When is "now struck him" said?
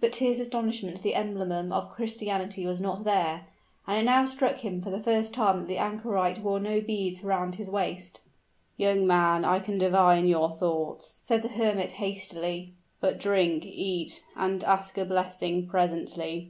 4.04-4.80